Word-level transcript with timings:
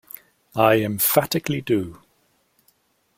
I 0.55 0.81
emphatically 0.83 1.61
do. 1.61 2.01